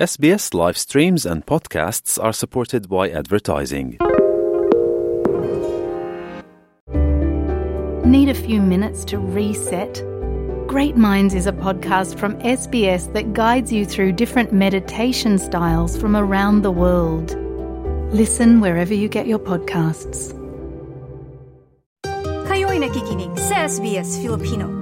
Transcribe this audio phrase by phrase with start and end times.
[0.00, 3.98] SBS live streams and podcasts are supported by advertising.
[8.06, 10.02] Need a few minutes to reset?
[10.66, 16.16] Great Minds is a podcast from SBS that guides you through different meditation styles from
[16.16, 17.36] around the world.
[18.10, 20.32] Listen wherever you get your podcasts.
[22.48, 24.79] Kayo'y nakikinig sa SBS Filipino.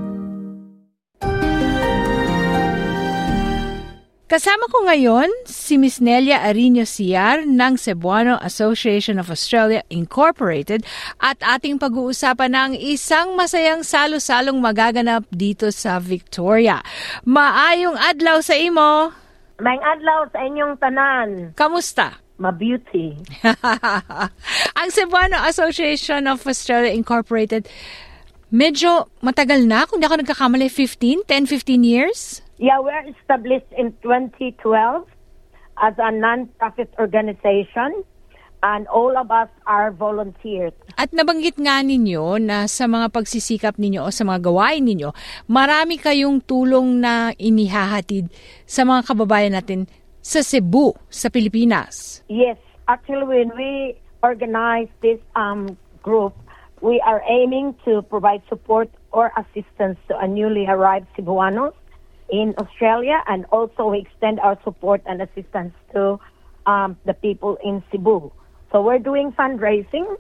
[4.29, 10.85] Kasama ko ngayon si Miss Nelia Arino Ciar ng Cebuano Association of Australia Incorporated
[11.17, 16.85] at ating pag-uusapan ng isang masayang salo-salong magaganap dito sa Victoria.
[17.25, 19.17] Maayong adlaw sa imo!
[19.65, 21.29] May adlaw sa inyong tanan.
[21.57, 22.21] Kamusta?
[22.37, 23.17] Ma-beauty.
[24.85, 27.65] Ang Cebuano Association of Australia Incorporated,
[28.53, 32.45] medyo matagal na, kung di ako nagkakamali, 15, 10, 15 years?
[32.59, 35.07] Yeah, we're established in 2012
[35.79, 38.03] as a non-profit organization
[38.67, 40.75] and all of us are volunteers.
[40.99, 45.15] At nabanggit nga ninyo na sa mga pagsisikap ninyo o sa mga gawain ninyo,
[45.47, 48.27] marami kayong tulong na inihahatid
[48.67, 49.87] sa mga kababayan natin
[50.19, 52.27] sa Cebu, sa Pilipinas.
[52.27, 52.59] Yes,
[52.91, 53.95] actually when we
[54.27, 56.35] organize this um, group,
[56.83, 61.79] we are aiming to provide support or assistance to a newly arrived Cebuanos
[62.31, 66.19] in Australia and also we extend our support and assistance to
[66.67, 68.31] um, the people in Cebu.
[68.73, 70.17] So we're doing fundraising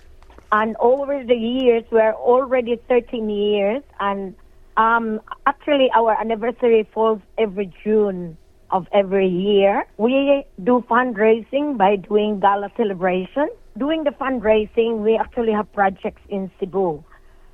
[0.50, 4.34] and over the years, we're already 13 years and
[4.77, 8.39] um, actually our anniversary falls every June
[8.70, 9.84] of every year.
[9.97, 13.48] We do fundraising by doing gala celebration.
[13.77, 17.05] Doing the fundraising, we actually have projects in Cebu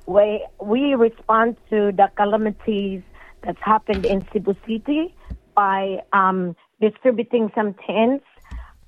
[0.05, 3.01] where we respond to the calamities
[3.45, 5.13] that's happened in Cebu City
[5.55, 8.25] by um, distributing some tents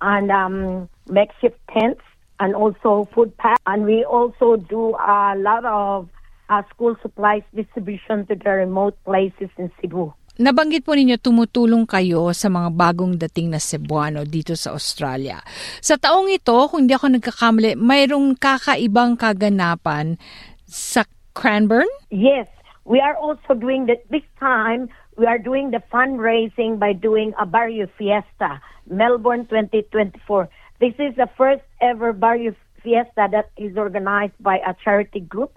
[0.02, 2.02] and um, makeshift tents
[2.39, 3.61] and also food packs.
[3.66, 6.09] And we also do a lot of
[6.49, 10.14] uh, school supplies distribution to the remote places in Cebu.
[10.37, 15.42] Nabanggit po ninyo tumutulong kayo sa mga bagong dating na Cebuano dito sa Australia.
[15.81, 20.21] Sa taong ito, kung hindi ako nagkakamali, mayroong kakaibang kaganapan
[20.70, 21.89] sa Cranbourne?
[22.14, 22.45] Yes,
[22.87, 24.87] we are also doing that this time.
[25.17, 30.48] We are doing the fundraising by doing a Barrio Fiesta, Melbourne 2024.
[30.80, 35.52] This is the first ever Barrio Fiesta that is organized by a charity group,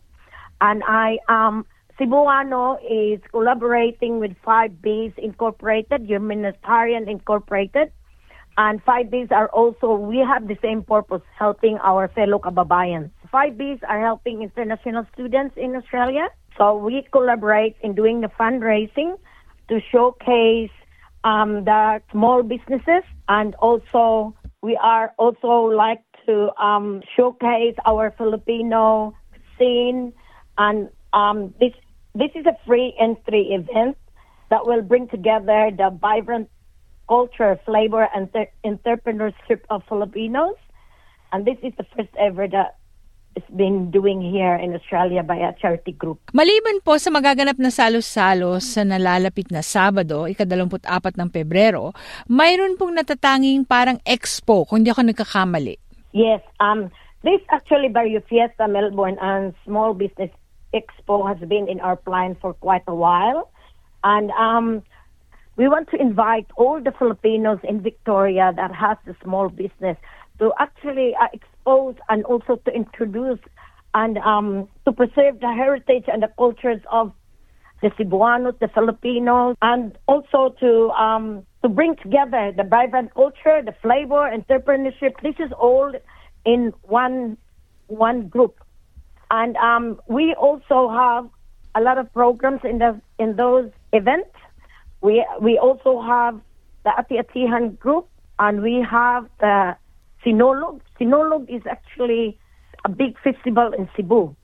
[0.60, 1.66] and I um
[1.98, 7.92] Cebuano is collaborating with Five Bs Incorporated, Humanitarian Incorporated,
[8.56, 13.10] and Five Bs are also we have the same purpose, helping our fellow kababayans.
[13.30, 16.26] Five Bs are helping international students in Australia.
[16.56, 19.16] So we collaborate in doing the fundraising
[19.68, 20.70] to showcase
[21.24, 29.14] um, the small businesses and also we are also like to um, showcase our Filipino
[29.58, 30.12] scene
[30.58, 31.72] and um, this
[32.14, 33.96] this is a free entry event
[34.50, 36.50] that will bring together the vibrant
[37.08, 40.56] culture, flavor, and ter- entrepreneurship of Filipinos.
[41.32, 42.76] And this is the first ever that
[43.38, 46.18] is being doing here in Australia by a charity group.
[46.34, 51.94] Maliban po sa magaganap na salo-salo sa nalalapit na Sabado, ikadalamput-apat ng Pebrero,
[52.26, 55.78] mayroon pong natatanging parang expo, kung di ako nagkakamali.
[56.10, 56.90] Yes, um,
[57.22, 60.34] this actually Barrio Fiesta Melbourne and Small Business
[60.74, 63.50] Expo has been in our plan for quite a while.
[64.02, 64.82] And um,
[65.60, 69.98] we want to invite all the Filipinos in Victoria that has the small business
[70.38, 73.38] to actually uh, expose and also to introduce
[73.92, 77.12] and um, to preserve the heritage and the cultures of
[77.82, 83.74] the Cebuanos, the Filipinos, and also to um, to bring together the vibrant culture, the
[83.82, 85.12] flavor, entrepreneurship.
[85.22, 85.92] This is all
[86.46, 87.36] in one
[87.88, 88.54] one group,
[89.30, 91.28] and um, we also have
[91.74, 94.30] a lot of programs in the in those events.
[95.00, 96.40] We we also have
[96.84, 99.76] the Ati-Atihan group, and we have the
[100.24, 100.80] Sinulog.
[100.98, 102.38] Sinulog is actually
[102.84, 104.34] a big festival in Cebu.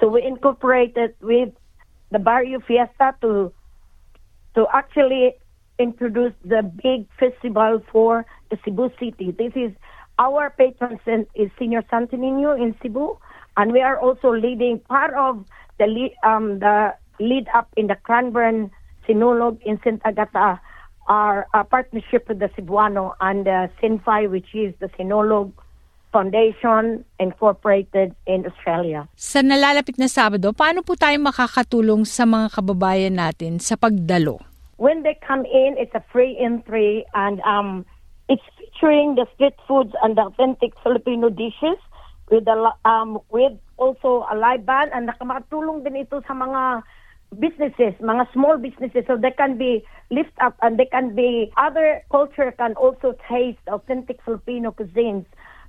[0.00, 1.50] So we incorporated with
[2.10, 3.52] the Barrio Fiesta to
[4.54, 5.34] to actually
[5.78, 9.32] introduce the big festival for the Cebu city.
[9.32, 9.72] This is
[10.18, 13.18] our patron saint is Señor Santo Niño in Cebu,
[13.56, 15.44] and we are also leading part of
[15.78, 18.70] the lead, um, the lead up in the Cranbourne
[19.06, 20.02] Sinolog in St.
[20.04, 20.60] Agata,
[21.08, 25.52] our, our partnership with the Cebuano and the Sinfi, which is the Sinolog
[26.12, 29.06] Foundation Incorporated in Australia.
[29.14, 34.40] Sa nalalapit na Sabado, paano po tayo makakatulong sa mga kababayan natin sa pagdalo?
[34.76, 37.88] When they come in, it's a free entry, and um,
[38.28, 41.80] it's featuring the street foods and the authentic Filipino dishes
[42.30, 46.82] with the um with also a live band and nakamatulong din ito sa mga
[47.38, 52.02] businesses, mga small businesses so they can be lift up and they can be other
[52.10, 55.26] culture can also taste authentic Filipino cuisines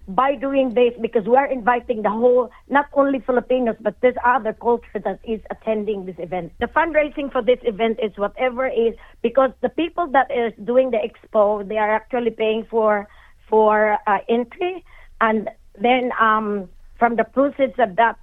[0.08, 4.54] by doing this because we are inviting the whole, not only Filipinos, but there's other
[4.54, 6.54] culture that is attending this event.
[6.60, 10.98] The fundraising for this event is whatever is because the people that is doing the
[10.98, 13.08] expo, they are actually paying for
[13.50, 14.84] for uh, entry,
[15.22, 15.50] and
[15.82, 16.70] then um,
[17.00, 18.18] from the proceeds of that,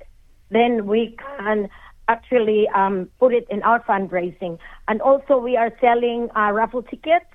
[0.50, 1.68] then we can
[2.08, 4.58] actually um, put it in our fundraising.
[4.88, 7.26] And also, we are selling uh, raffle tickets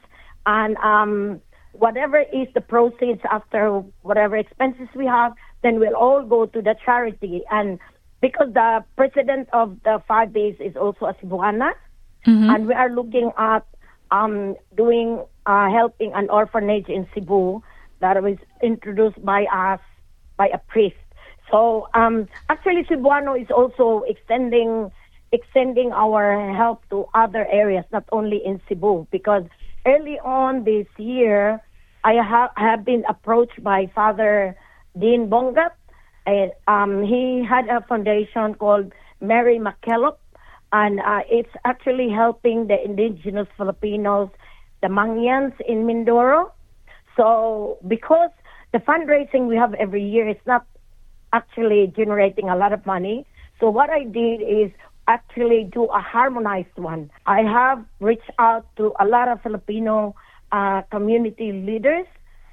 [0.46, 1.42] and um,
[1.74, 5.34] whatever is the proceeds after whatever expenses we have,
[5.64, 7.44] then we'll all go to the charity.
[7.52, 7.80] And
[8.22, 11.72] because the president of the Five Bs is also a Cebuana,
[12.54, 13.66] and we are looking at
[14.12, 17.62] um, doing uh, helping an orphanage in Cebu
[18.02, 19.80] that was introduced by us
[20.38, 20.96] by a priest.
[21.52, 24.92] So um, actually, Cebuano is also extending
[25.32, 29.44] extending our help to other areas, not only in Cebu, because
[29.86, 31.62] early on this year,
[32.04, 34.56] I ha- have been approached by Father
[34.98, 35.72] Dean Bongat.
[36.68, 38.92] Um, he had a foundation called
[39.22, 40.18] Mary MacKillop,
[40.72, 44.30] and uh, it's actually helping the indigenous Filipinos,
[44.82, 46.52] the Mangyans in Mindoro.
[47.18, 48.30] So because
[48.72, 50.66] the fundraising we have every year is not
[51.34, 53.26] actually generating a lot of money.
[53.60, 54.72] So what I did is
[55.08, 57.10] actually do a harmonized one.
[57.26, 60.16] I have reached out to a lot of Filipino
[60.52, 62.06] uh, community leaders.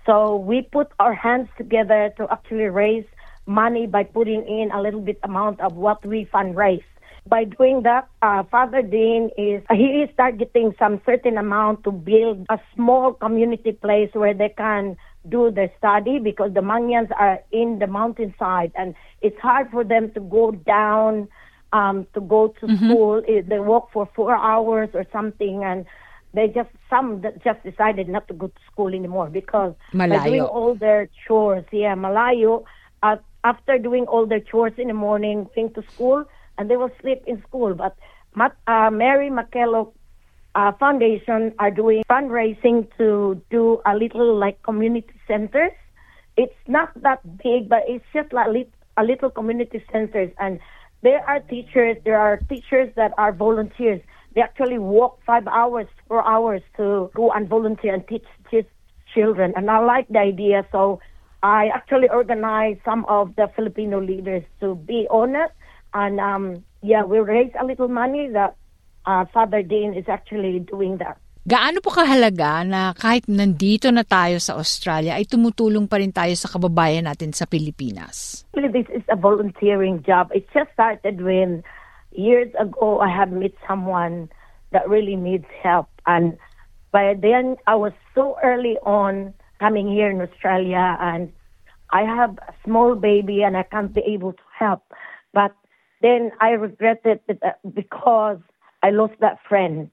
[0.07, 3.05] So we put our hands together to actually raise
[3.47, 6.85] money by putting in a little bit amount of what we fundraise.
[7.29, 12.47] By doing that, uh, Father Dean is he is targeting some certain amount to build
[12.49, 14.97] a small community place where they can
[15.29, 20.11] do their study because the Mangyans are in the mountainside and it's hard for them
[20.13, 21.29] to go down
[21.73, 23.23] um, to go to school.
[23.29, 25.85] Eh, They walk for four hours or something and
[26.35, 30.25] they just some just decided not to go to school anymore because by Malayo.
[30.25, 32.65] doing all their chores, yeah, malayo.
[33.03, 36.25] Uh, after doing all their chores in the morning, going to school,
[36.59, 37.75] and they will sleep in school.
[37.75, 37.97] But
[38.35, 39.93] Mat- uh, Mary MacKillop
[40.57, 45.73] uh, Foundation are doing fundraising to do a little like community centers.
[46.37, 48.49] It's not that big, but it's just like
[48.97, 50.33] a little community centers.
[50.39, 50.59] And
[51.03, 54.01] there are teachers, there are teachers that are volunteers.
[54.35, 58.67] They actually walk five hours, four hours to go and volunteer and teach, teach
[59.15, 59.53] children.
[59.57, 60.67] And I like the idea.
[60.73, 61.01] So
[61.43, 65.51] I actually organized some of the Filipino leaders to be on it.
[65.93, 68.57] And um, yeah, we raised a little money that
[69.07, 71.17] uh, Father Dean is actually doing that.
[71.47, 76.35] Gaano po kahalaga na kahit nandito na tayo sa Australia ay tumutulong pa rin tayo
[76.35, 78.43] sa kababayan natin sa Pilipinas?
[78.51, 80.35] This is a volunteering job.
[80.35, 81.63] It just started when
[82.11, 84.27] years ago I had met someone
[84.75, 85.87] that really needs help.
[86.03, 86.35] And
[86.91, 89.31] by then I was so early on
[89.63, 91.31] coming here in Australia and
[91.95, 94.83] I have a small baby and I can't be able to help.
[95.31, 95.55] But
[96.03, 98.43] then I regretted it uh, because
[98.87, 99.91] I lost that friend.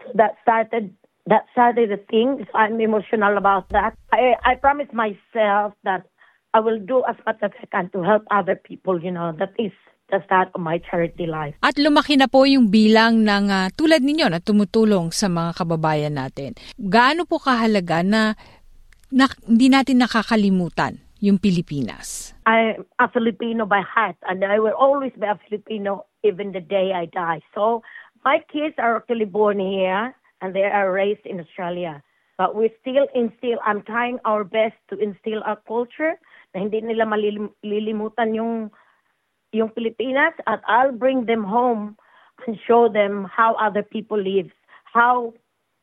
[0.00, 0.96] So that started
[1.28, 2.40] that started the thing.
[2.48, 3.92] So I'm emotional about that.
[4.08, 6.08] I I promised myself that
[6.56, 8.96] I will do as much as I can to help other people.
[8.96, 9.76] You know that is
[10.08, 11.54] the start of my charity life.
[11.60, 16.18] At lumaki na po yung bilang ng ah, tulad ninyo na tumutulong sa mga kababayan
[16.18, 16.58] natin.
[16.80, 18.34] Gaano po kahalaga na,
[19.14, 22.34] na hindi natin nakakalimutan yung Pilipinas?
[22.48, 26.90] I'm a Filipino by heart, and I will always be a Filipino even the day
[26.90, 27.44] I die.
[27.54, 27.86] So
[28.24, 32.02] my kids are actually born here and they are raised in Australia.
[32.38, 36.16] But we still instill, I'm trying our best to instill our culture
[36.54, 38.72] na hindi nila malilimutan yung
[39.52, 41.98] yung Pilipinas at I'll bring them home
[42.46, 44.48] and show them how other people live,
[44.88, 45.34] how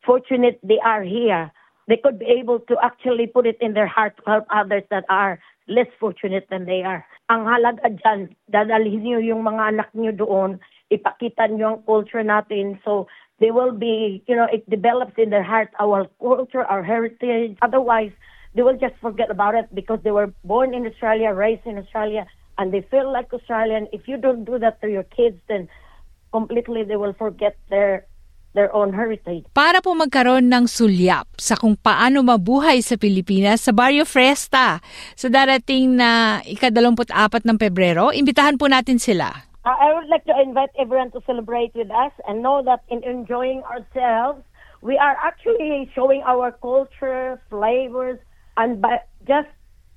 [0.02, 1.52] fortunate they are here.
[1.88, 5.06] They could be able to actually put it in their heart to help others that
[5.10, 7.06] are less fortunate than they are.
[7.30, 12.80] Ang halaga dyan, dadalhin niyo yung mga anak niyo doon, ipakita niyo ang culture natin
[12.84, 13.08] so
[13.40, 17.58] they will be, you know, it develops in their heart our culture, our heritage.
[17.62, 18.12] Otherwise,
[18.56, 22.26] they will just forget about it because they were born in Australia, raised in Australia,
[22.58, 23.88] and they feel like Australian.
[23.94, 25.70] If you don't do that to your kids, then
[26.34, 28.10] completely they will forget their
[28.58, 29.46] their own heritage.
[29.54, 34.82] Para po magkaroon ng sulyap sa kung paano mabuhay sa Pilipinas sa Barrio Fresta
[35.14, 39.47] sa darating na ikadalamput-apat ng Pebrero, imbitahan po natin sila.
[39.70, 43.64] I would like to invite everyone to celebrate with us and know that in enjoying
[43.64, 44.42] ourselves,
[44.82, 48.20] we are actually showing our culture, flavors,
[48.56, 49.50] and by just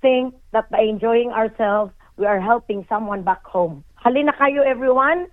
[0.03, 3.85] think that by enjoying ourselves, we are helping someone back home.
[4.05, 5.29] Halina kayo, everyone,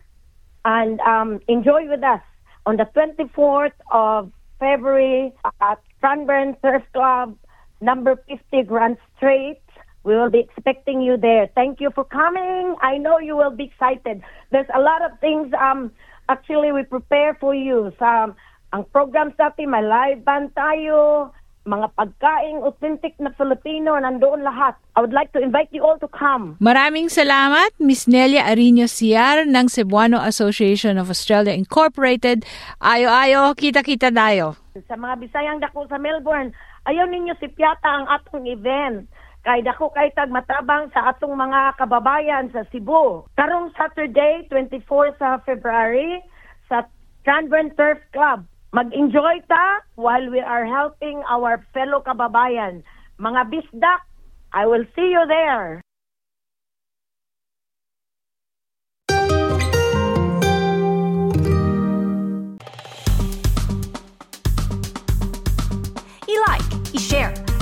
[0.65, 2.22] and um, enjoy with us
[2.65, 7.36] on the 24th of February at Cranbourne Turf Club,
[7.82, 9.62] number 50 Grand Street.
[10.08, 11.52] We will be expecting you there.
[11.52, 12.80] Thank you for coming.
[12.80, 14.24] I know you will be excited.
[14.56, 15.92] There's a lot of things um
[16.32, 17.92] actually we prepare for you.
[18.00, 18.32] Sa
[18.72, 21.28] ang programs natin, may live band tayo,
[21.68, 24.80] mga pagkaing authentic na Filipino, nandoon lahat.
[24.96, 26.56] I would like to invite you all to come.
[26.64, 32.48] Maraming salamat, Miss Nelia Arino Ciar ng Cebuano Association of Australia Incorporated.
[32.80, 34.56] Ayo-ayo, kita-kita dayo.
[34.88, 36.56] Sa mga Bisayang dako sa Melbourne,
[36.88, 39.04] ayaw ninyo si Piata ang atong event.
[39.48, 43.24] Kay dako kay tag matabang sa atong mga kababayan sa Cebu.
[43.39, 46.20] Karong Saturday, 24 sa February,
[46.68, 46.84] sa
[47.24, 48.44] Cranbourne Turf Club.
[48.75, 52.84] Mag-enjoy ta while we are helping our fellow kababayan.
[53.24, 54.04] Mga bisdak,
[54.51, 55.80] I will see you there.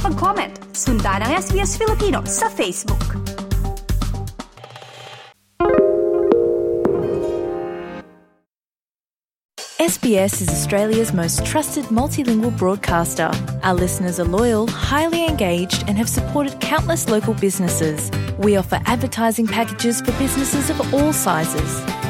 [0.06, 3.18] Mag-comment, sundan ang SBS Filipino sa Facebook.
[9.82, 13.34] SBS is Australia's most trusted multilingual broadcaster.
[13.66, 18.14] Our listeners are loyal, highly engaged, and have supported countless local businesses.
[18.38, 21.82] We offer advertising packages for businesses of all sizes.